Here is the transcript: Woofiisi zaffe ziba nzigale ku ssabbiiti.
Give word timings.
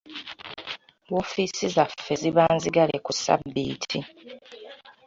Woofiisi 1.11 1.65
zaffe 1.75 2.13
ziba 2.21 2.43
nzigale 2.55 2.95
ku 3.05 3.11
ssabbiiti. 3.15 3.99